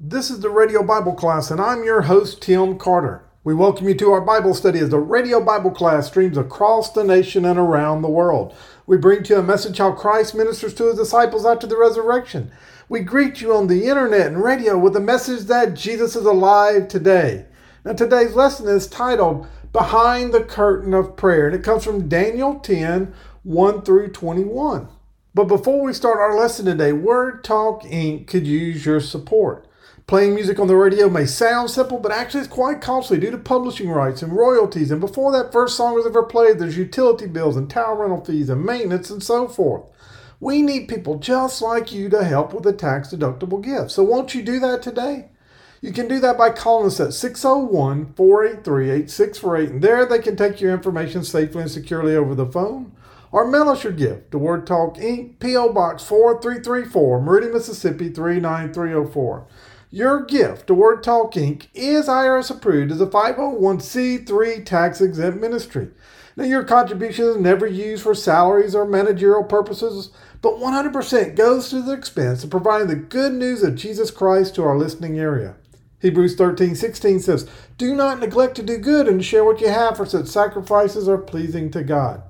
[0.00, 3.24] This is the Radio Bible Class, and I'm your host, Tim Carter.
[3.42, 7.02] We welcome you to our Bible study as the Radio Bible Class streams across the
[7.02, 8.54] nation and around the world.
[8.86, 12.52] We bring to you a message how Christ ministers to his disciples after the resurrection.
[12.88, 16.86] We greet you on the internet and radio with the message that Jesus is alive
[16.86, 17.46] today.
[17.84, 22.60] Now, today's lesson is titled Behind the Curtain of Prayer, and it comes from Daniel
[22.60, 23.12] 10
[23.42, 24.86] 1 through 21.
[25.34, 28.28] But before we start our lesson today, Word Talk Inc.
[28.28, 29.64] could use your support.
[30.08, 33.36] Playing music on the radio may sound simple, but actually it's quite costly due to
[33.36, 34.90] publishing rights and royalties.
[34.90, 38.48] And before that first song is ever played, there's utility bills and tower rental fees
[38.48, 39.84] and maintenance and so forth.
[40.40, 43.90] We need people just like you to help with a tax deductible gift.
[43.90, 45.28] So won't you do that today?
[45.82, 50.36] You can do that by calling us at 601 483 8648, and there they can
[50.36, 52.92] take your information safely and securely over the phone.
[53.30, 55.74] Or mail us your gift to Word Talk Inc., P.O.
[55.74, 59.46] Box 4334, Meridian, Mississippi 39304.
[59.90, 61.68] Your gift to Word Talk Inc.
[61.72, 65.88] is IRS approved as a 501c3 tax exempt ministry.
[66.36, 70.10] Now, your contribution is never used for salaries or managerial purposes,
[70.42, 74.62] but 100% goes to the expense of providing the good news of Jesus Christ to
[74.62, 75.56] our listening area.
[76.00, 79.96] Hebrews 13 16 says, Do not neglect to do good and share what you have,
[79.96, 82.22] for such sacrifices are pleasing to God.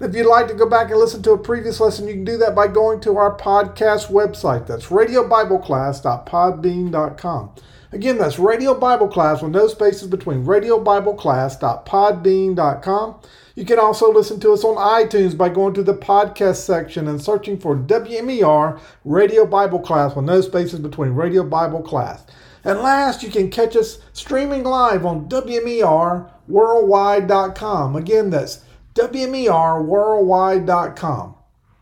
[0.00, 2.38] If you'd like to go back and listen to a previous lesson, you can do
[2.38, 4.66] that by going to our podcast website.
[4.66, 7.50] That's radiobibleclass.podbean.com.
[7.92, 13.20] Again, that's Radio Bible Class with no spaces between radiobibleclass.podbean.com.
[13.54, 17.20] You can also listen to us on iTunes by going to the podcast section and
[17.20, 22.24] searching for WMER Radio Bible Class with no spaces between Radio Bible Class.
[22.64, 27.96] And last, you can catch us streaming live on WMERworldwide.com.
[27.96, 31.34] Again, that's WMERworldwide.com.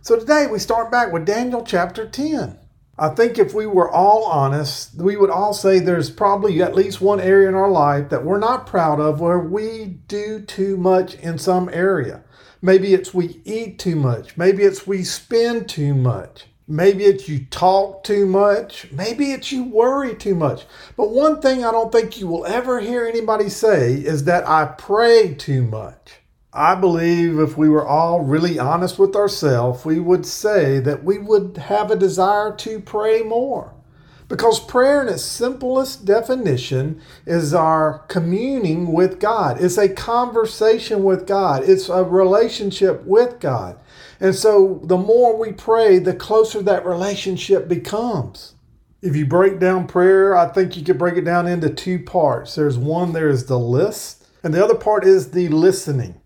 [0.03, 2.59] So today we start back with Daniel chapter 10.
[2.99, 7.01] I think if we were all honest, we would all say there's probably at least
[7.01, 11.15] one area in our life that we're not proud of where we do too much
[11.15, 12.25] in some area.
[12.61, 14.37] Maybe it's we eat too much.
[14.37, 16.47] Maybe it's we spend too much.
[16.67, 18.93] Maybe it's you talk too much.
[18.93, 20.67] Maybe it's you worry too much.
[20.97, 24.67] But one thing I don't think you will ever hear anybody say is that I
[24.77, 26.19] pray too much.
[26.53, 31.19] I believe if we were all really honest with ourselves, we would say that we
[31.19, 33.75] would have a desire to pray more.
[34.29, 39.61] Because prayer, in its simplest definition, is our communing with God.
[39.61, 43.79] It's a conversation with God, it's a relationship with God.
[44.19, 48.55] And so the more we pray, the closer that relationship becomes.
[49.03, 52.55] If you break down prayer, I think you could break it down into two parts.
[52.55, 56.21] There's one, there's the list, and the other part is the listening.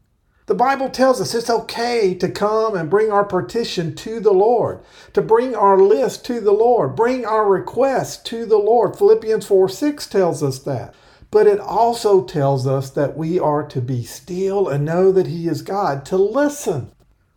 [0.53, 4.81] The Bible tells us it's okay to come and bring our petition to the Lord,
[5.15, 8.95] to bring our list to the Lord, bring our request to the Lord.
[8.95, 10.95] Philippians 4 6 tells us that.
[11.31, 15.49] But it also tells us that we are to be still and know that He
[15.49, 16.93] is God, to listen.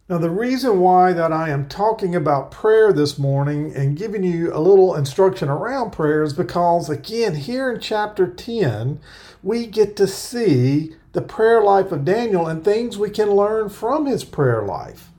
[0.09, 4.53] Now, the reason why that I am talking about prayer this morning and giving you
[4.53, 8.99] a little instruction around prayer is because, again, here in chapter 10,
[9.41, 14.05] we get to see the prayer life of Daniel and things we can learn from
[14.05, 15.09] his prayer life.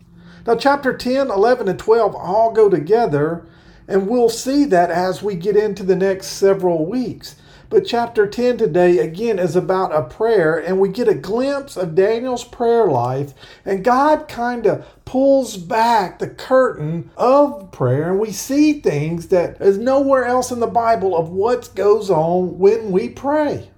[0.46, 3.46] Now, chapter 10, 11, and 12 all go together,
[3.88, 7.36] and we'll see that as we get into the next several weeks.
[7.68, 11.94] But chapter 10 today, again, is about a prayer, and we get a glimpse of
[11.96, 13.32] Daniel's prayer life,
[13.64, 19.60] and God kind of pulls back the curtain of prayer, and we see things that
[19.60, 23.70] is nowhere else in the Bible of what goes on when we pray.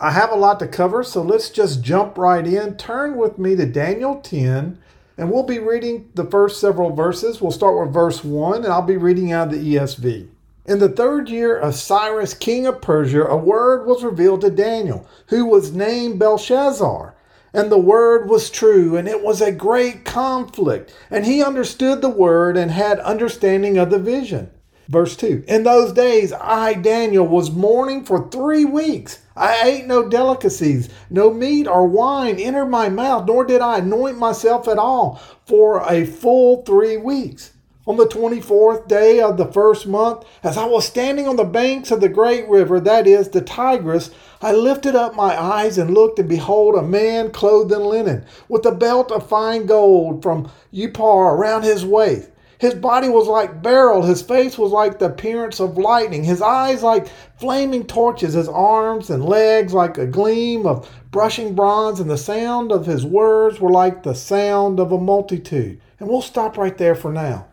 [0.00, 2.76] I have a lot to cover, so let's just jump right in.
[2.76, 4.78] Turn with me to Daniel 10,
[5.16, 7.40] and we'll be reading the first several verses.
[7.40, 10.28] We'll start with verse 1, and I'll be reading out of the ESV.
[10.66, 15.04] In the third year of Cyrus, king of Persia, a word was revealed to Daniel,
[15.28, 17.14] who was named Belteshazzar.
[17.52, 20.94] And the word was true, and it was a great conflict.
[21.10, 24.50] And he understood the word and had understanding of the vision.
[24.88, 29.18] Verse 2 In those days, I, Daniel, was mourning for three weeks.
[29.36, 34.18] I ate no delicacies, no meat or wine entered my mouth, nor did I anoint
[34.18, 37.52] myself at all for a full three weeks.
[37.86, 41.90] On the 24th day of the first month, as I was standing on the banks
[41.90, 44.10] of the great river, that is, the Tigris,
[44.42, 48.66] I lifted up my eyes and looked, and behold, a man clothed in linen, with
[48.66, 54.02] a belt of fine gold from Uphaz around his waist his body was like beryl,
[54.02, 57.08] his face was like the appearance of lightning, his eyes like
[57.38, 62.72] flaming torches, his arms and legs like a gleam of brushing bronze, and the sound
[62.72, 65.80] of his words were like the sound of a multitude.
[66.00, 67.46] And we'll stop right there for now.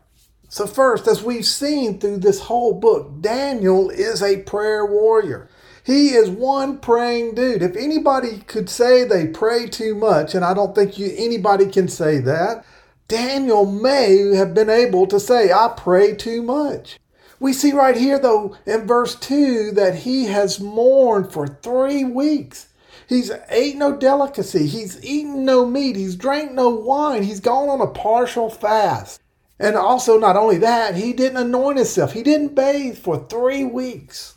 [0.49, 5.49] So, first, as we've seen through this whole book, Daniel is a prayer warrior.
[5.83, 7.61] He is one praying dude.
[7.61, 11.87] If anybody could say they pray too much, and I don't think you, anybody can
[11.87, 12.65] say that,
[13.07, 16.99] Daniel may have been able to say, I pray too much.
[17.39, 22.69] We see right here, though, in verse 2, that he has mourned for three weeks.
[23.07, 24.65] He's ate no delicacy.
[24.65, 25.95] He's eaten no meat.
[25.95, 27.23] He's drank no wine.
[27.23, 29.21] He's gone on a partial fast.
[29.59, 32.13] And also, not only that, he didn't anoint himself.
[32.13, 34.35] He didn't bathe for three weeks.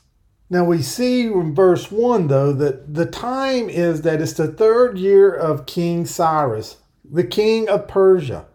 [0.50, 4.96] Now we see in verse 1 though that the time is that it's the third
[4.96, 8.46] year of King Cyrus, the king of Persia.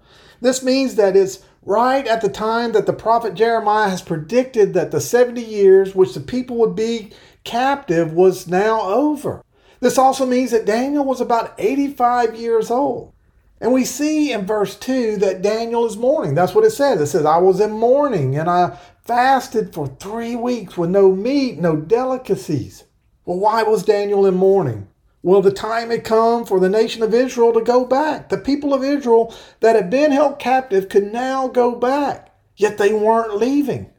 [0.43, 4.91] This means that it's right at the time that the prophet Jeremiah has predicted that
[4.91, 7.13] the 70 years which the people would be
[7.45, 9.41] captive was now over.
[9.79, 13.13] This also means that Daniel was about 85 years old.
[13.61, 16.35] And we see in verse 2 that Daniel is mourning.
[16.35, 16.99] That's what it says.
[16.99, 21.57] It says, I was in mourning and I fasted for three weeks with no meat,
[21.57, 22.83] no delicacies.
[23.23, 24.89] Well, why was Daniel in mourning?
[25.25, 28.27] Well, the time had come for the nation of Israel to go back.
[28.27, 32.93] The people of Israel that had been held captive could now go back, yet they
[32.93, 33.89] weren't leaving.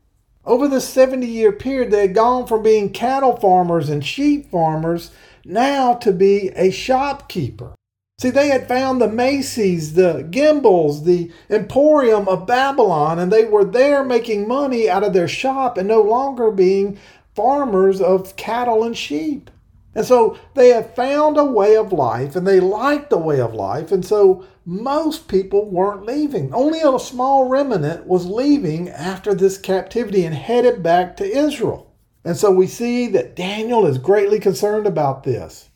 [0.45, 5.13] Over the 70 year period, they had gone from being cattle farmers and sheep farmers
[5.47, 7.75] now to be a shopkeeper.
[8.21, 13.65] See, they had found the Macy's, the Gimbels, the Emporium of Babylon, and they were
[13.65, 16.99] there making money out of their shop and no longer being
[17.35, 19.51] farmers of cattle and sheep.
[19.95, 23.55] And so they had found a way of life and they liked the way of
[23.55, 23.93] life.
[23.93, 26.53] And so most people weren't leaving.
[26.53, 31.93] Only a small remnant was leaving after this captivity and headed back to Israel.
[32.25, 35.69] And so we see that Daniel is greatly concerned about this.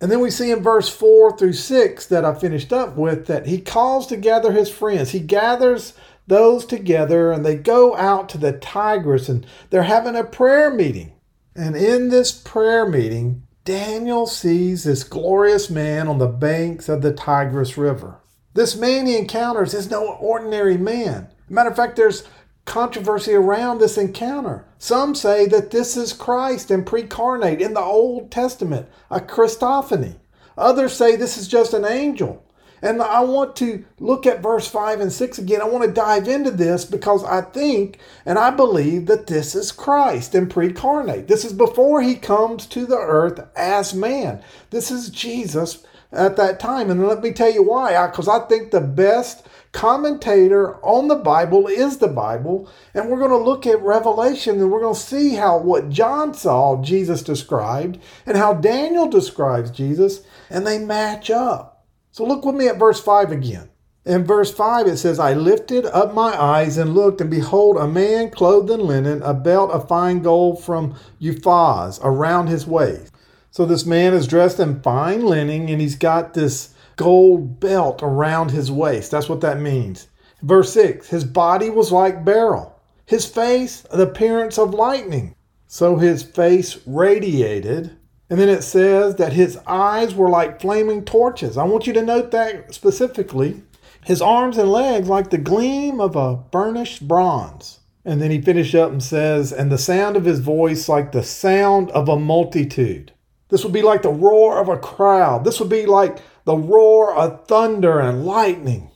[0.00, 3.46] And then we see in verse 4 through 6 that I finished up with that
[3.46, 5.10] he calls together his friends.
[5.10, 5.92] He gathers
[6.26, 11.12] those together and they go out to the Tigris and they're having a prayer meeting.
[11.54, 17.12] And in this prayer meeting, Daniel sees this glorious man on the banks of the
[17.12, 18.20] Tigris River.
[18.54, 21.28] This man he encounters is no ordinary man.
[21.48, 22.24] Matter of fact, there's
[22.64, 24.64] controversy around this encounter.
[24.78, 30.16] Some say that this is Christ and precarnate in the Old Testament, a Christophany.
[30.56, 32.44] Others say this is just an angel.
[32.82, 35.60] And I want to look at verse 5 and 6 again.
[35.60, 39.72] I want to dive into this because I think and I believe that this is
[39.72, 41.28] Christ and precarnate.
[41.28, 44.42] This is before he comes to the earth as man.
[44.70, 46.90] This is Jesus at that time.
[46.90, 48.06] And let me tell you why.
[48.06, 52.68] Because I, I think the best commentator on the Bible is the Bible.
[52.94, 56.34] And we're going to look at Revelation and we're going to see how what John
[56.34, 61.69] saw Jesus described and how Daniel describes Jesus, and they match up.
[62.12, 63.68] So look with me at verse 5 again.
[64.04, 67.86] In verse 5, it says, I lifted up my eyes and looked, and behold, a
[67.86, 73.12] man clothed in linen, a belt of fine gold from Uphaz around his waist.
[73.50, 78.50] So this man is dressed in fine linen, and he's got this gold belt around
[78.50, 79.10] his waist.
[79.10, 80.08] That's what that means.
[80.42, 85.34] Verse 6 His body was like beryl, his face the appearance of lightning.
[85.66, 87.96] So his face radiated.
[88.30, 91.58] And then it says that his eyes were like flaming torches.
[91.58, 93.62] I want you to note that specifically.
[94.04, 97.80] His arms and legs like the gleam of a burnished bronze.
[98.04, 101.22] And then he finishes up and says, and the sound of his voice like the
[101.22, 103.12] sound of a multitude.
[103.48, 105.44] This would be like the roar of a crowd.
[105.44, 108.90] This would be like the roar of thunder and lightning.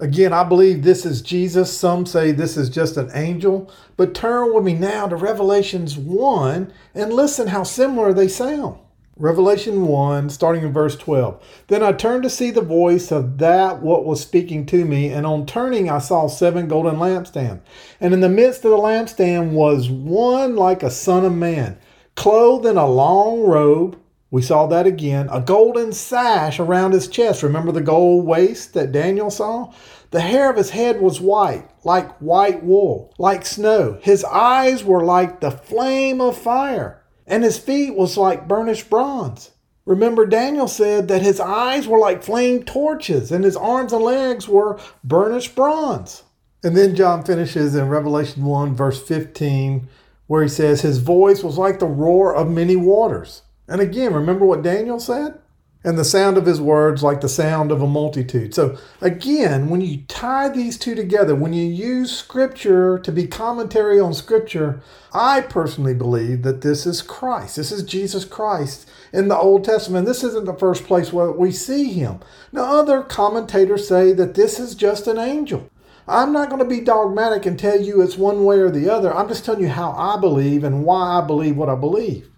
[0.00, 1.76] Again, I believe this is Jesus.
[1.78, 3.70] Some say this is just an angel.
[3.96, 8.80] But turn with me now to Revelations 1 and listen how similar they sound.
[9.16, 11.64] Revelation 1, starting in verse 12.
[11.68, 15.26] Then I turned to see the voice of that what was speaking to me, and
[15.26, 17.60] on turning I saw seven golden lampstands.
[18.00, 21.78] And in the midst of the lampstand was one like a son of man,
[22.16, 23.98] clothed in a long robe
[24.32, 25.28] we saw that again.
[25.30, 27.42] A golden sash around his chest.
[27.42, 29.74] Remember the gold waist that Daniel saw?
[30.10, 33.98] The hair of his head was white, like white wool, like snow.
[34.00, 39.50] His eyes were like the flame of fire, and his feet was like burnished bronze.
[39.84, 44.48] Remember, Daniel said that his eyes were like flame torches, and his arms and legs
[44.48, 46.22] were burnished bronze.
[46.62, 49.88] And then John finishes in Revelation 1, verse 15,
[50.28, 53.42] where he says, His voice was like the roar of many waters.
[53.66, 55.38] And again, remember what Daniel said?
[55.84, 58.54] And the sound of his words like the sound of a multitude.
[58.54, 63.98] So, again, when you tie these two together, when you use scripture to be commentary
[63.98, 64.80] on scripture,
[65.12, 67.56] I personally believe that this is Christ.
[67.56, 70.06] This is Jesus Christ in the Old Testament.
[70.06, 72.20] This isn't the first place where we see him.
[72.52, 75.68] Now, other commentators say that this is just an angel.
[76.06, 79.14] I'm not going to be dogmatic and tell you it's one way or the other.
[79.14, 82.28] I'm just telling you how I believe and why I believe what I believe.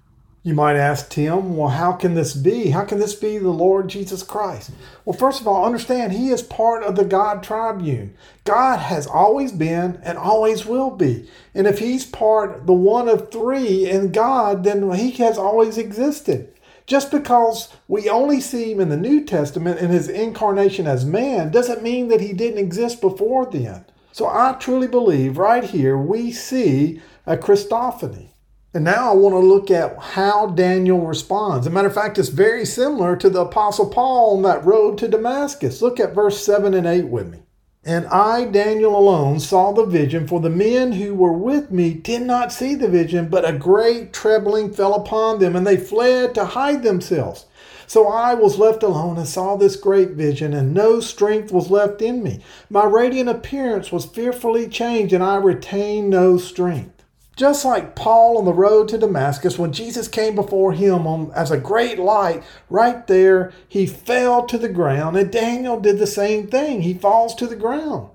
[0.47, 2.69] You might ask Tim, well, how can this be?
[2.69, 4.73] How can this be the Lord Jesus Christ?
[5.07, 8.15] Well, first of all, understand He is part of the God triune.
[8.45, 11.31] God has always been and always will be.
[11.55, 16.53] And if He's part, the one of three in God, then He has always existed.
[16.85, 21.53] Just because we only see Him in the New Testament in His incarnation as man
[21.53, 23.87] doesn't mean that He didn't exist before then.
[24.13, 28.34] So I truly believe right here we see a Christophany.
[28.75, 31.65] And now I want to look at how Daniel responds.
[31.65, 34.99] As a matter of fact, it's very similar to the Apostle Paul on that road
[34.99, 35.81] to Damascus.
[35.81, 37.45] Look at verse 7 and 8 with me.
[37.85, 42.23] And I, Daniel alone, saw the vision, for the men who were with me did
[42.23, 46.45] not see the vision, but a great trembling fell upon them, and they fled to
[46.45, 47.47] hide themselves.
[47.87, 52.03] So I was left alone and saw this great vision, and no strength was left
[52.03, 52.43] in me.
[52.71, 56.94] My radiant appearance was fearfully changed, and I retained no strength.
[57.37, 61.59] Just like Paul on the road to Damascus, when Jesus came before him as a
[61.59, 66.83] great light, right there, he fell to the ground, and Daniel did the same thing.
[66.83, 68.11] He falls to the ground.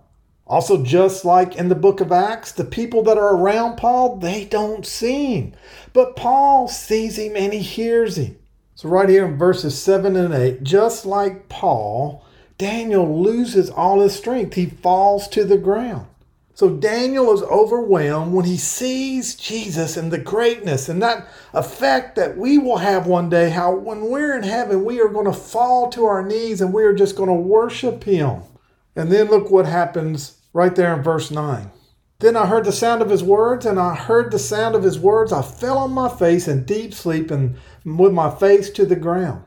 [0.48, 4.46] Also, just like in the book of Acts, the people that are around Paul, they
[4.46, 5.54] don't see him.
[5.94, 8.38] But Paul sees him and he hears him.
[8.74, 12.26] So, right here in verses 7 and 8, just like Paul,
[12.58, 14.56] Daniel loses all his strength.
[14.56, 16.08] He falls to the ground.
[16.60, 22.36] So Daniel is overwhelmed when he sees Jesus and the greatness and that effect that
[22.36, 23.50] we will have one day.
[23.50, 26.84] How when we're in heaven, we are going to fall to our knees and we
[26.84, 28.42] are just going to worship him.
[28.94, 31.72] And then look what happens right there in verse 9.
[32.20, 35.00] Then I heard the sound of his words, and I heard the sound of his
[35.00, 35.32] words.
[35.32, 39.46] I fell on my face in deep sleep and with my face to the ground.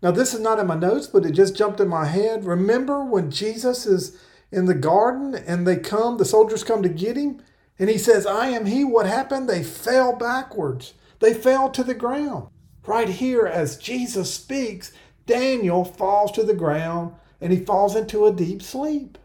[0.00, 2.46] Now, this is not in my notes, but it just jumped in my head.
[2.46, 4.18] Remember when Jesus is
[4.54, 7.42] in the garden and they come, the soldiers come to get him,
[7.78, 8.84] and he says, I am he.
[8.84, 9.48] What happened?
[9.48, 12.48] They fell backwards, they fell to the ground.
[12.86, 14.92] Right here, as Jesus speaks,
[15.26, 19.18] Daniel falls to the ground and he falls into a deep sleep.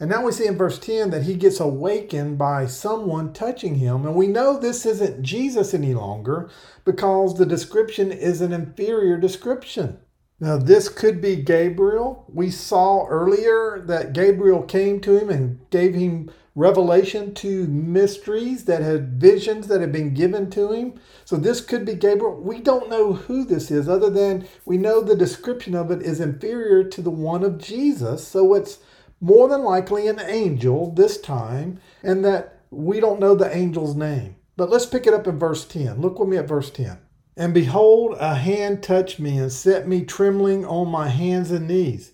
[0.00, 4.04] And now we see in verse 10 that he gets awakened by someone touching him.
[4.04, 6.50] And we know this isn't Jesus any longer
[6.84, 9.98] because the description is an inferior description.
[10.44, 12.26] Now, this could be Gabriel.
[12.28, 18.82] We saw earlier that Gabriel came to him and gave him revelation to mysteries that
[18.82, 21.00] had visions that had been given to him.
[21.24, 22.38] So, this could be Gabriel.
[22.38, 26.20] We don't know who this is, other than we know the description of it is
[26.20, 28.28] inferior to the one of Jesus.
[28.28, 28.80] So, it's
[29.22, 34.36] more than likely an angel this time, and that we don't know the angel's name.
[34.58, 36.02] But let's pick it up in verse 10.
[36.02, 36.98] Look with me at verse 10.
[37.36, 42.12] And behold, a hand touched me and set me trembling on my hands and knees.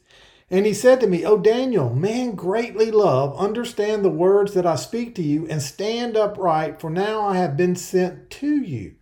[0.50, 4.76] And he said to me, O Daniel, man greatly loved, understand the words that I
[4.76, 8.94] speak to you and stand upright, for now I have been sent to you.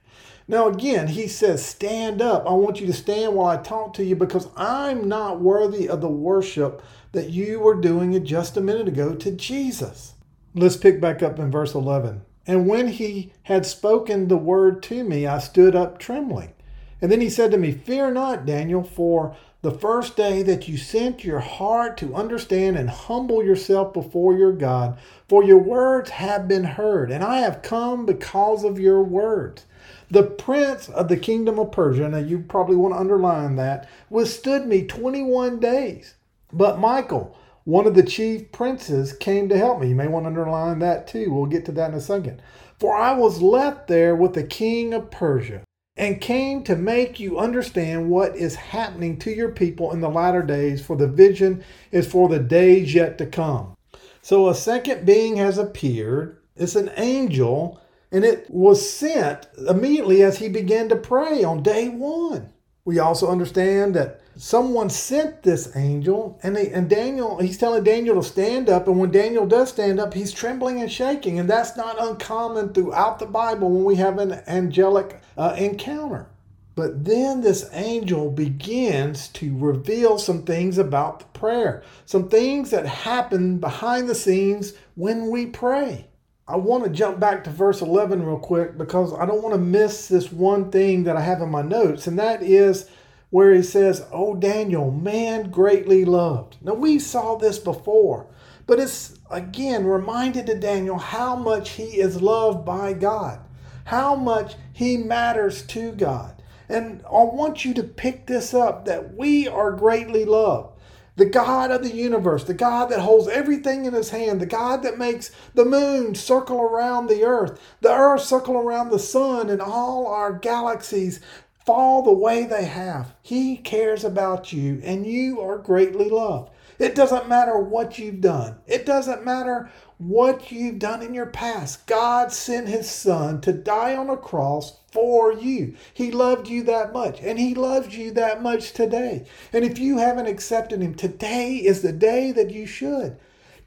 [0.46, 2.46] Now, again, he says, Stand up.
[2.46, 6.00] I want you to stand while I talk to you because I'm not worthy of
[6.00, 6.82] the worship
[7.12, 10.14] that you were doing just a minute ago to Jesus.
[10.54, 12.22] Let's pick back up in verse 11.
[12.48, 16.54] And when he had spoken the word to me, I stood up trembling.
[17.00, 20.78] And then he said to me, Fear not, Daniel, for the first day that you
[20.78, 26.48] sent your heart to understand and humble yourself before your God, for your words have
[26.48, 29.66] been heard, and I have come because of your words.
[30.10, 34.66] The prince of the kingdom of Persia, now you probably want to underline that, withstood
[34.66, 36.14] me 21 days.
[36.50, 37.36] But Michael,
[37.68, 39.88] one of the chief princes came to help me.
[39.88, 41.30] You may want to underline that too.
[41.30, 42.40] We'll get to that in a second.
[42.80, 47.38] For I was left there with the king of Persia and came to make you
[47.38, 52.10] understand what is happening to your people in the latter days, for the vision is
[52.10, 53.74] for the days yet to come.
[54.22, 56.38] So a second being has appeared.
[56.56, 61.90] It's an angel, and it was sent immediately as he began to pray on day
[61.90, 62.50] one.
[62.88, 68.14] We also understand that someone sent this angel, and, they, and Daniel, he's telling Daniel
[68.14, 68.88] to stand up.
[68.88, 71.38] And when Daniel does stand up, he's trembling and shaking.
[71.38, 76.30] And that's not uncommon throughout the Bible when we have an angelic uh, encounter.
[76.76, 82.86] But then this angel begins to reveal some things about the prayer, some things that
[82.86, 86.07] happen behind the scenes when we pray.
[86.48, 89.60] I want to jump back to verse 11 real quick because I don't want to
[89.60, 92.88] miss this one thing that I have in my notes, and that is
[93.28, 96.56] where he says, Oh, Daniel, man greatly loved.
[96.62, 98.28] Now, we saw this before,
[98.66, 103.40] but it's again reminded to Daniel how much he is loved by God,
[103.84, 106.42] how much he matters to God.
[106.70, 110.77] And I want you to pick this up that we are greatly loved.
[111.18, 114.84] The God of the universe, the God that holds everything in his hand, the God
[114.84, 119.60] that makes the moon circle around the earth, the earth circle around the sun, and
[119.60, 121.20] all our galaxies
[121.66, 123.14] fall the way they have.
[123.20, 126.52] He cares about you, and you are greatly loved.
[126.78, 128.58] It doesn't matter what you've done.
[128.68, 131.86] It doesn't matter what you've done in your past.
[131.86, 135.74] God sent his son to die on a cross for you.
[135.92, 139.26] He loved you that much, and he loves you that much today.
[139.52, 143.16] And if you haven't accepted him, today is the day that you should.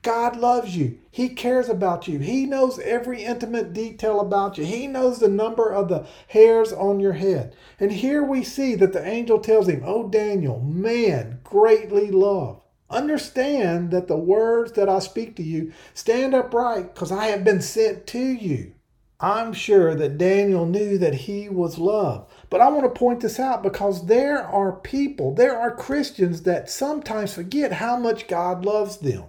[0.01, 0.97] God loves you.
[1.11, 2.17] He cares about you.
[2.17, 4.65] He knows every intimate detail about you.
[4.65, 7.55] He knows the number of the hairs on your head.
[7.79, 12.60] And here we see that the angel tells him, Oh, Daniel, man greatly loved.
[12.91, 17.61] Understand that the words that I speak to you stand upright because I have been
[17.61, 18.73] sent to you.
[19.21, 22.31] I'm sure that Daniel knew that he was loved.
[22.49, 26.71] But I want to point this out because there are people, there are Christians that
[26.71, 29.25] sometimes forget how much God loves them.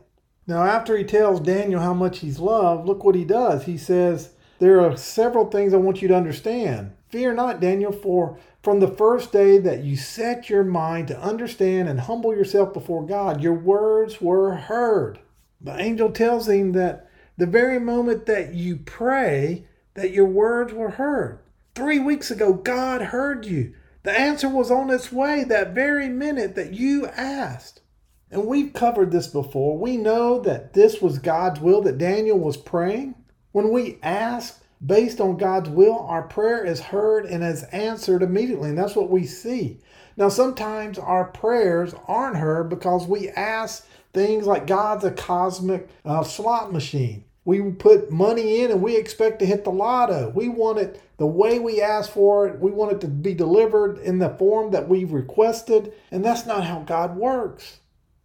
[0.46, 3.64] Now, after he tells Daniel how much he's loved, look what he does.
[3.64, 6.92] He says, There are several things I want you to understand.
[7.12, 11.86] Fear not, Daniel, for from the first day that you set your mind to understand
[11.86, 15.18] and humble yourself before God, your words were heard.
[15.60, 20.92] The angel tells him that the very moment that you pray, that your words were
[20.92, 21.40] heard.
[21.74, 23.74] Three weeks ago, God heard you.
[24.04, 27.82] The answer was on its way that very minute that you asked.
[28.30, 29.76] And we've covered this before.
[29.76, 33.16] We know that this was God's will that Daniel was praying.
[33.52, 38.70] When we ask, based on God's will, our prayer is heard and is answered immediately.
[38.70, 39.78] And that's what we see.
[40.16, 46.22] Now, sometimes our prayers aren't heard because we ask things like God's a cosmic uh,
[46.22, 47.24] slot machine.
[47.44, 50.30] We put money in and we expect to hit the lotto.
[50.30, 52.60] We want it the way we ask for it.
[52.60, 55.92] We want it to be delivered in the form that we've requested.
[56.10, 57.80] And that's not how God works.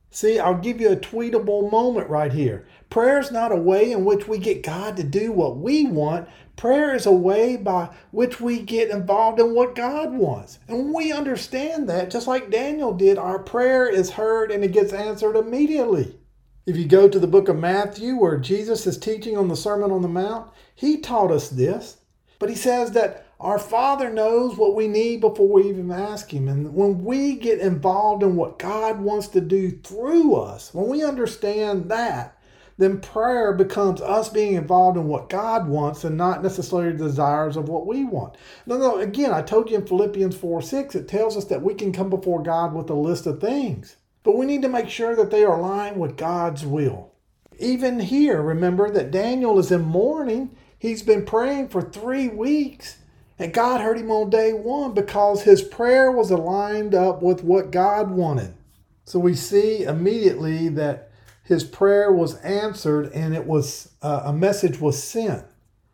[0.09, 2.65] See, I'll give you a tweetable moment right here.
[2.89, 6.27] Prayer is not a way in which we get God to do what we want.
[6.57, 10.59] Prayer is a way by which we get involved in what God wants.
[10.67, 14.91] And we understand that, just like Daniel did, our prayer is heard and it gets
[14.91, 16.17] answered immediately.
[16.65, 19.91] If you go to the book of Matthew, where Jesus is teaching on the Sermon
[19.91, 21.97] on the Mount, he taught us this.
[22.39, 26.47] But he says that our Father knows what we need before we even ask Him.
[26.47, 31.03] And when we get involved in what God wants to do through us, when we
[31.03, 32.36] understand that,
[32.77, 37.57] then prayer becomes us being involved in what God wants and not necessarily the desires
[37.57, 38.37] of what we want.
[38.67, 41.73] No, no, again, I told you in Philippians 4 6, it tells us that we
[41.73, 45.15] can come before God with a list of things, but we need to make sure
[45.15, 47.11] that they are aligned with God's will.
[47.59, 50.55] Even here, remember that Daniel is in mourning.
[50.77, 52.97] He's been praying for three weeks.
[53.39, 57.71] And God heard him on day one because his prayer was aligned up with what
[57.71, 58.53] God wanted.
[59.05, 61.06] So we see immediately that
[61.47, 65.45] his prayer was answered and it was uh, a message was sent.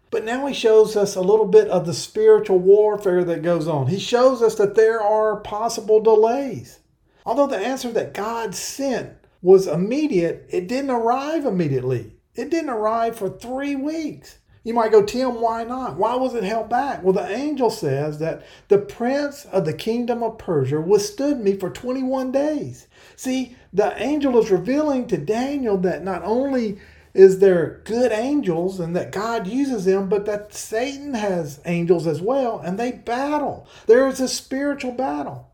[0.09, 3.87] But now he shows us a little bit of the spiritual warfare that goes on.
[3.87, 6.79] He shows us that there are possible delays.
[7.25, 12.15] Although the answer that God sent was immediate, it didn't arrive immediately.
[12.35, 14.39] It didn't arrive for three weeks.
[14.63, 15.97] You might go, Tim, why not?
[15.97, 17.03] Why was it held back?
[17.03, 21.69] Well, the angel says that the prince of the kingdom of Persia withstood me for
[21.69, 22.87] 21 days.
[23.17, 26.77] See, the angel is revealing to Daniel that not only
[27.13, 32.21] is there good angels and that God uses them, but that Satan has angels as
[32.21, 33.67] well, and they battle.
[33.87, 35.49] There is a spiritual battle.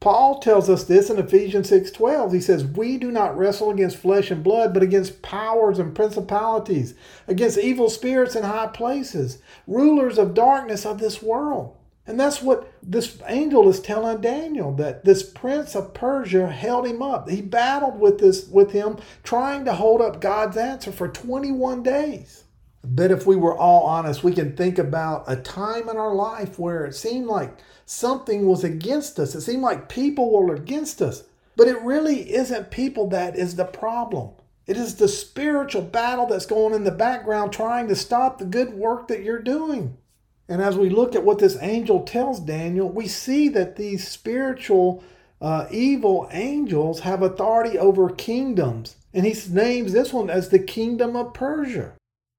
[0.00, 2.32] Paul tells us this in Ephesians 6:12.
[2.32, 6.94] He says, "We do not wrestle against flesh and blood, but against powers and principalities,
[7.26, 11.72] against evil spirits in high places, rulers of darkness of this world."
[12.08, 17.02] And that's what this angel is telling Daniel that this prince of Persia held him
[17.02, 17.28] up.
[17.28, 22.44] He battled with this with him trying to hold up God's answer for 21 days.
[22.82, 26.58] But if we were all honest, we can think about a time in our life
[26.58, 29.34] where it seemed like something was against us.
[29.34, 31.24] It seemed like people were against us.
[31.56, 34.30] But it really isn't people that is the problem.
[34.66, 38.72] It is the spiritual battle that's going in the background trying to stop the good
[38.72, 39.98] work that you're doing.
[40.48, 45.04] And as we look at what this angel tells Daniel, we see that these spiritual
[45.40, 48.96] uh, evil angels have authority over kingdoms.
[49.12, 51.92] And he names this one as the kingdom of Persia.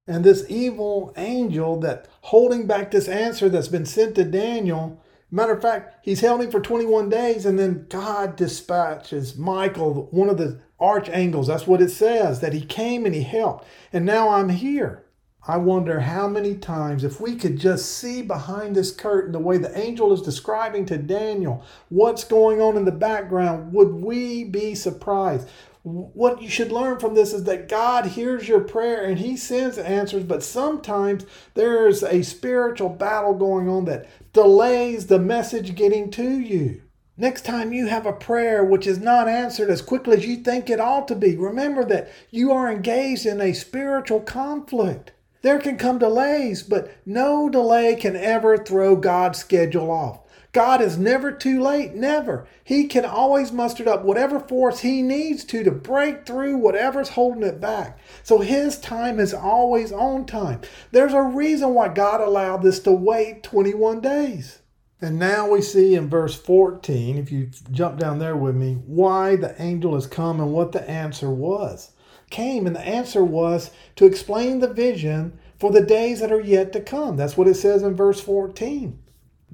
[0.06, 5.52] And this evil angel that holding back this answer that's been sent to Daniel, matter
[5.52, 10.36] of fact, he's held him for 21 days, and then God dispatches Michael, one of
[10.36, 11.46] the archangels.
[11.46, 13.66] That's what it says, that he came and he helped.
[13.92, 15.04] And now I'm here.
[15.48, 19.56] I wonder how many times, if we could just see behind this curtain the way
[19.56, 24.74] the angel is describing to Daniel what's going on in the background, would we be
[24.74, 25.48] surprised?
[25.82, 29.78] What you should learn from this is that God hears your prayer and He sends
[29.78, 31.24] answers, but sometimes
[31.54, 36.82] there's a spiritual battle going on that delays the message getting to you.
[37.16, 40.68] Next time you have a prayer which is not answered as quickly as you think
[40.68, 45.12] it ought to be, remember that you are engaged in a spiritual conflict.
[45.42, 50.20] There can come delays, but no delay can ever throw God's schedule off.
[50.52, 52.46] God is never too late, never.
[52.64, 57.44] He can always muster up whatever force he needs to to break through whatever's holding
[57.44, 57.98] it back.
[58.24, 60.60] So his time is always on time.
[60.90, 64.58] There's a reason why God allowed this to wait 21 days.
[65.00, 69.36] And now we see in verse 14, if you jump down there with me, why
[69.36, 71.92] the angel has come and what the answer was
[72.30, 76.72] came, and the answer was to explain the vision for the days that are yet
[76.72, 77.16] to come.
[77.16, 78.98] That's what it says in verse 14.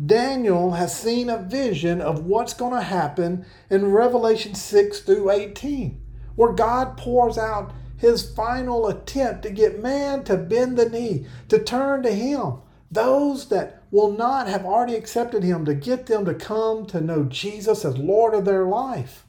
[0.04, 6.00] Daniel has seen a vision of what's going to happen in Revelation 6 through 18,
[6.34, 11.58] where God pours out his final attempt to get man to bend the knee, to
[11.58, 12.58] turn to him.
[12.90, 17.24] Those that will not have already accepted him, to get them to come to know
[17.24, 19.24] Jesus as Lord of their life.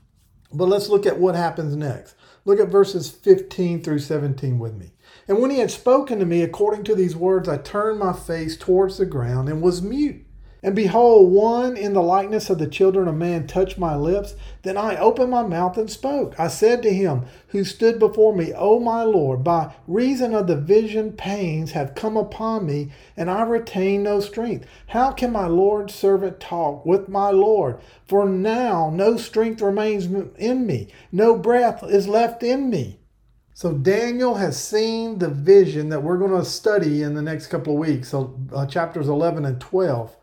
[0.51, 2.15] But let's look at what happens next.
[2.47, 4.93] Look at verses 15 through 17 with me.
[5.27, 8.55] And when he had spoken to me according to these words, I turned my face
[8.55, 10.25] towards the ground and was mute.
[10.63, 14.33] And behold, one in the likeness of the children of man touched my lips.
[14.63, 16.39] Then I opened my mouth and spoke.
[16.39, 20.55] I said to him who stood before me, O my Lord, by reason of the
[20.55, 24.65] vision, pains have come upon me, and I retain no strength.
[24.87, 27.79] How can my Lord's servant talk with my Lord?
[28.07, 30.05] For now no strength remains
[30.37, 32.99] in me, no breath is left in me.
[33.53, 37.73] So Daniel has seen the vision that we're going to study in the next couple
[37.73, 40.15] of weeks, so uh, chapters 11 and 12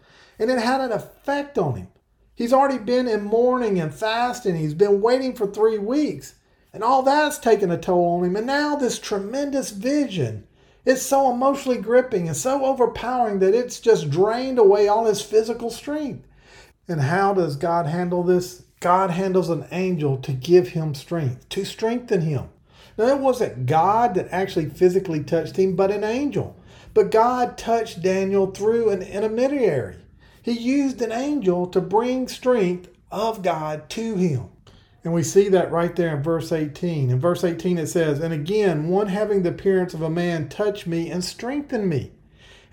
[0.51, 1.89] and it had an effect on him.
[2.35, 4.57] He's already been in mourning and fasting.
[4.57, 6.35] He's been waiting for three weeks.
[6.71, 8.37] And all that's taken a toll on him.
[8.37, 10.47] And now this tremendous vision.
[10.85, 15.71] It's so emotionally gripping and so overpowering that it's just drained away all his physical
[15.71, 16.27] strength.
[16.87, 18.65] And how does God handle this?
[18.81, 22.51] God handles an angel to give him strength, to strengthen him.
[22.99, 26.55] Now, it wasn't God that actually physically touched him, but an angel.
[26.93, 29.97] But God touched Daniel through an intermediary.
[30.45, 34.51] He used an angel to bring strength of God to him.
[35.03, 37.09] And we see that right there in verse 18.
[37.09, 40.87] In verse 18 it says, And again, one having the appearance of a man touched
[40.87, 42.13] me and strengthened me.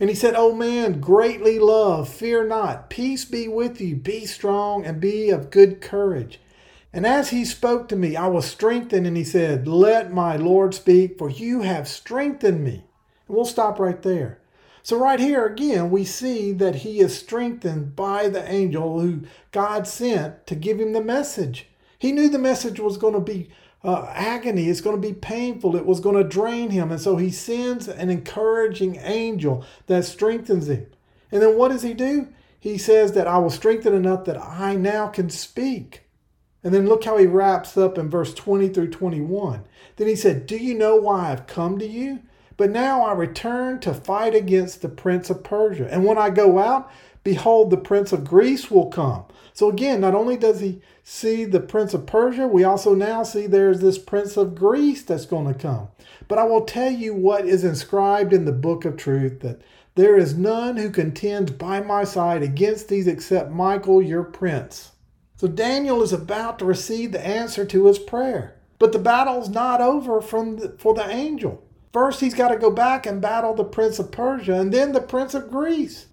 [0.01, 2.89] And he said, O man, greatly loved, fear not.
[2.89, 3.95] Peace be with you.
[3.95, 6.41] Be strong and be of good courage.
[6.91, 9.07] And as he spoke to me, I was strengthened.
[9.07, 12.83] And he said, Let my Lord speak, for you have strengthened me.
[13.27, 14.40] And we'll stop right there.
[14.83, 19.87] So, right here again, we see that he is strengthened by the angel who God
[19.87, 21.67] sent to give him the message.
[21.99, 23.49] He knew the message was going to be
[23.83, 26.91] uh, agony, it's going to be painful, it was going to drain him.
[26.91, 30.87] And so he sends an encouraging angel that strengthens him.
[31.31, 32.29] And then what does he do?
[32.59, 36.03] He says that I will strengthen enough that I now can speak.
[36.63, 39.63] And then look how he wraps up in verse 20 through 21.
[39.95, 42.19] Then he said, Do you know why I've come to you?
[42.57, 45.87] But now I return to fight against the prince of Persia.
[45.91, 46.91] And when I go out,
[47.23, 49.25] behold, the prince of Greece will come.
[49.53, 53.47] So again, not only does he see the prince of Persia, we also now see
[53.47, 55.89] there's this prince of Greece that's going to come.
[56.27, 59.61] But I will tell you what is inscribed in the book of truth that
[59.95, 64.91] there is none who contends by my side against these except Michael, your prince.
[65.35, 68.55] So Daniel is about to receive the answer to his prayer.
[68.79, 71.63] But the battle's not over from the, for the angel.
[71.93, 75.01] First, he's got to go back and battle the Prince of Persia and then the
[75.01, 76.07] Prince of Greece.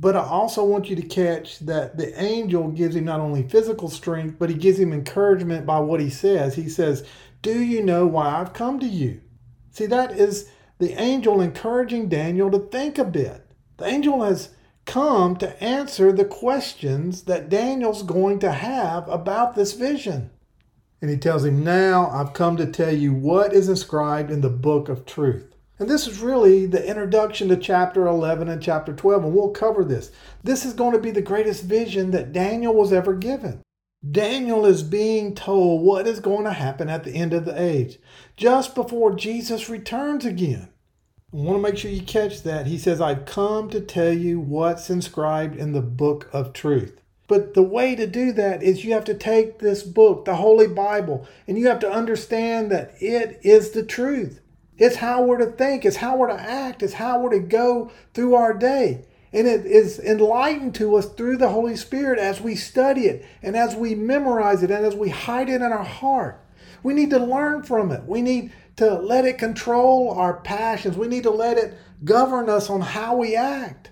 [0.00, 3.88] But I also want you to catch that the angel gives him not only physical
[3.88, 6.54] strength, but he gives him encouragement by what he says.
[6.54, 7.04] He says,
[7.42, 9.20] Do you know why I've come to you?
[9.70, 13.44] See, that is the angel encouraging Daniel to think a bit.
[13.78, 14.50] The angel has
[14.84, 20.30] come to answer the questions that Daniel's going to have about this vision.
[21.00, 24.50] And he tells him, Now I've come to tell you what is inscribed in the
[24.50, 25.54] book of truth.
[25.78, 29.84] And this is really the introduction to chapter 11 and chapter 12, and we'll cover
[29.84, 30.10] this.
[30.42, 33.62] This is going to be the greatest vision that Daniel was ever given.
[34.08, 37.98] Daniel is being told what is going to happen at the end of the age,
[38.36, 40.68] just before Jesus returns again.
[41.32, 42.66] I want to make sure you catch that.
[42.66, 47.02] He says, I've come to tell you what's inscribed in the book of truth.
[47.28, 50.66] But the way to do that is you have to take this book, the Holy
[50.66, 54.40] Bible, and you have to understand that it is the truth.
[54.78, 57.90] It's how we're to think, it's how we're to act, it's how we're to go
[58.14, 59.04] through our day.
[59.30, 63.56] And it is enlightened to us through the Holy Spirit as we study it and
[63.56, 66.42] as we memorize it and as we hide it in our heart.
[66.82, 68.04] We need to learn from it.
[68.04, 70.96] We need to let it control our passions.
[70.96, 73.90] We need to let it govern us on how we act.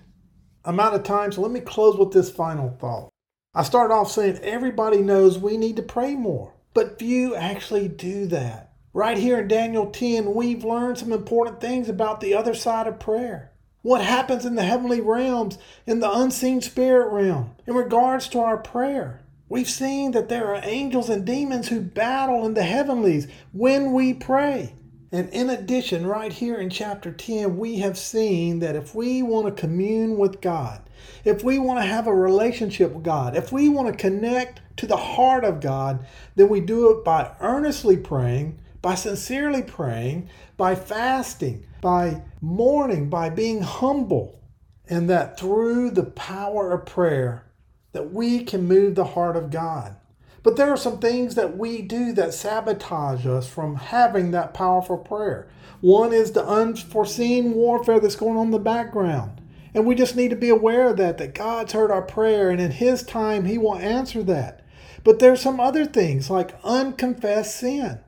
[0.65, 3.11] I'm out of time, so let me close with this final thought.
[3.57, 8.27] I started off saying everybody knows we need to pray more, but few actually do
[8.27, 8.71] that.
[8.93, 12.99] Right here in Daniel 10, we've learned some important things about the other side of
[12.99, 13.51] prayer.
[13.81, 18.57] What happens in the heavenly realms, in the unseen spirit realm, in regards to our
[18.57, 19.21] prayer.
[19.49, 24.13] We've seen that there are angels and demons who battle in the heavenlies when we
[24.13, 24.75] pray.
[25.11, 29.47] And in addition, right here in chapter 10, we have seen that if we want
[29.47, 30.81] to commune with God,
[31.23, 34.85] if we want to have a relationship with God, if we want to connect to
[34.85, 40.75] the heart of God, then we do it by earnestly praying, by sincerely praying, by
[40.75, 44.41] fasting, by mourning, by being humble,
[44.89, 47.45] and that through the power of prayer,
[47.93, 49.95] that we can move the heart of God.
[50.43, 54.97] But there are some things that we do that sabotage us from having that powerful
[54.97, 55.47] prayer.
[55.81, 59.41] One is the unforeseen warfare that's going on in the background.
[59.73, 62.59] And we just need to be aware of that, that God's heard our prayer and
[62.59, 64.63] in His time He will answer that.
[65.03, 67.99] But there's some other things like unconfessed sin.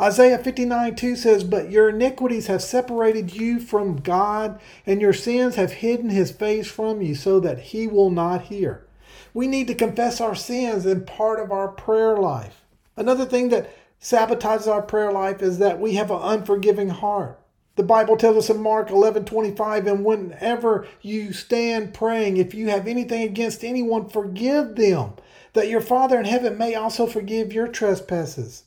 [0.00, 5.56] Isaiah 59 2 says, But your iniquities have separated you from God, and your sins
[5.56, 8.86] have hidden His face from you, so that He will not hear.
[9.34, 12.64] We need to confess our sins in part of our prayer life.
[12.96, 17.40] Another thing that sabotages our prayer life is that we have an unforgiving heart.
[17.76, 22.68] The Bible tells us in Mark 11 25, and whenever you stand praying, if you
[22.70, 25.12] have anything against anyone, forgive them,
[25.52, 28.64] that your Father in heaven may also forgive your trespasses.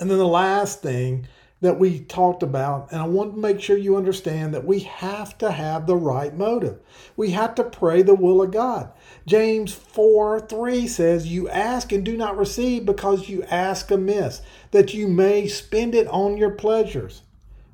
[0.00, 1.28] And then the last thing
[1.60, 5.36] that we talked about, and I want to make sure you understand that we have
[5.38, 6.78] to have the right motive.
[7.16, 8.90] We have to pray the will of God.
[9.28, 14.94] James 4 3 says, You ask and do not receive because you ask amiss, that
[14.94, 17.22] you may spend it on your pleasures.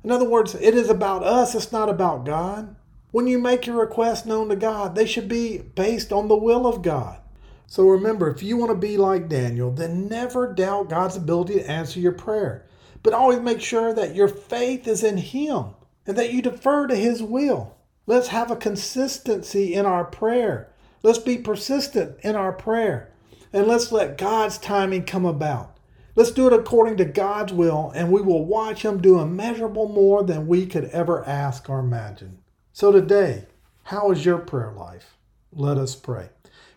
[0.03, 2.75] In other words, it is about us, it's not about God.
[3.11, 6.67] When you make your request known to God, they should be based on the will
[6.67, 7.17] of God.
[7.65, 11.69] So remember, if you want to be like Daniel, then never doubt God's ability to
[11.69, 12.65] answer your prayer
[13.05, 15.75] but always make sure that your faith is in Him
[16.07, 17.77] and that you defer to His will.
[18.07, 20.73] Let's have a consistency in our prayer.
[21.05, 23.13] Let's be persistent in our prayer.
[23.53, 25.77] And let's let God's timing come about.
[26.15, 30.23] Let's do it according to God's will, and we will watch Him do immeasurable more
[30.23, 32.39] than we could ever ask or imagine.
[32.73, 33.45] So, today,
[33.83, 35.15] how is your prayer life?
[35.51, 36.29] Let us pray.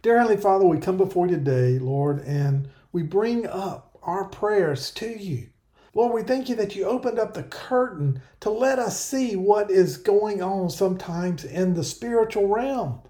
[0.02, 4.90] Dear Heavenly Father, we come before you today, Lord, and we bring up our prayers
[4.90, 5.48] to you.
[5.94, 9.70] Lord, we thank you that you opened up the curtain to let us see what
[9.70, 13.00] is going on sometimes in the spiritual realm.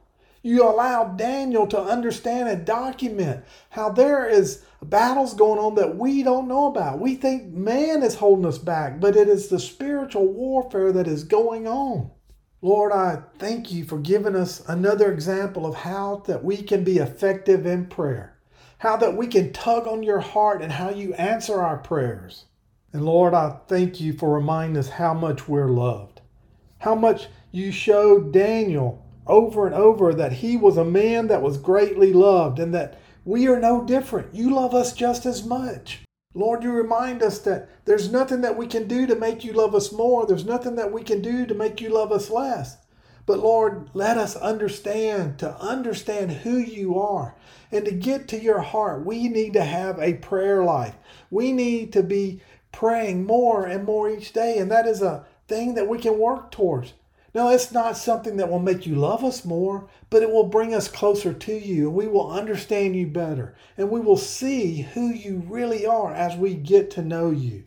[0.43, 6.23] You allowed Daniel to understand and document how there is battles going on that we
[6.23, 7.01] don't know about.
[7.01, 11.25] We think man is holding us back, but it is the spiritual warfare that is
[11.25, 12.11] going on.
[12.61, 16.99] Lord, I thank you for giving us another example of how that we can be
[16.99, 18.37] effective in prayer.
[18.79, 22.45] How that we can tug on your heart and how you answer our prayers.
[22.93, 26.21] And Lord, I thank you for reminding us how much we're loved.
[26.79, 31.59] How much you showed Daniel over and over that he was a man that was
[31.59, 34.35] greatly loved and that we are no different.
[34.35, 36.01] You love us just as much.
[36.35, 39.75] Lord, you remind us that there's nothing that we can do to make you love
[39.75, 40.27] us more.
[40.27, 42.79] There's nothing that we can do to make you love us less.
[43.27, 47.35] But Lord, let us understand to understand who you are.
[47.71, 50.95] And to get to your heart, we need to have a prayer life.
[51.31, 52.41] We need to be
[52.73, 54.57] praying more and more each day.
[54.57, 56.95] And that is a thing that we can work towards.
[57.35, 60.75] Now, it's not something that will make you love us more, but it will bring
[60.75, 61.89] us closer to you.
[61.89, 63.55] And we will understand you better.
[63.77, 67.65] And we will see who you really are as we get to know you.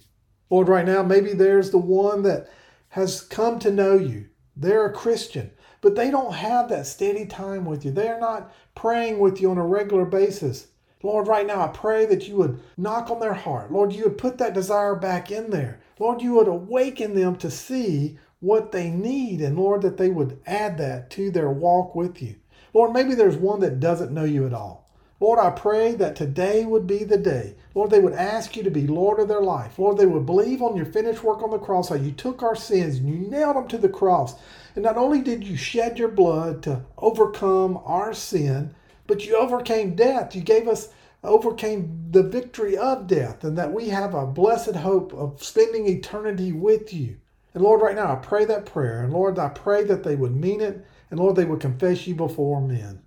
[0.49, 2.49] Lord, right now, maybe there's the one that
[2.89, 4.27] has come to know you.
[4.55, 7.91] They're a Christian, but they don't have that steady time with you.
[7.91, 10.67] They're not praying with you on a regular basis.
[11.03, 13.71] Lord, right now I pray that you would knock on their heart.
[13.71, 15.79] Lord, you would put that desire back in there.
[15.99, 19.39] Lord, you would awaken them to see what they need.
[19.39, 22.35] And Lord, that they would add that to their walk with you.
[22.73, 24.89] Lord, maybe there's one that doesn't know you at all.
[25.21, 27.55] Lord, I pray that today would be the day.
[27.75, 29.77] Lord, they would ask you to be Lord of their life.
[29.77, 32.55] Lord, they would believe on your finished work on the cross, how you took our
[32.55, 34.33] sins and you nailed them to the cross.
[34.75, 38.73] And not only did you shed your blood to overcome our sin,
[39.05, 40.35] but you overcame death.
[40.35, 40.89] You gave us
[41.23, 46.51] overcame the victory of death and that we have a blessed hope of spending eternity
[46.51, 47.17] with you.
[47.53, 49.01] And Lord, right now I pray that prayer.
[49.01, 50.85] And Lord, I pray that they would mean it.
[51.09, 53.01] And Lord, they would confess you before men.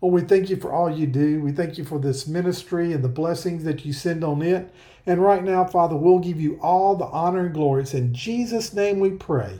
[0.00, 1.40] Lord, we thank you for all you do.
[1.40, 4.72] We thank you for this ministry and the blessings that you send on it.
[5.06, 7.82] And right now, Father, we'll give you all the honor and glory.
[7.82, 9.58] It's in Jesus' name we pray.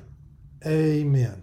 [0.66, 1.36] Amen.